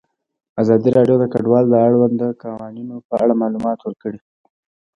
[0.61, 4.19] ازادي راډیو د کډوال د اړونده قوانینو په اړه معلومات ورکړي.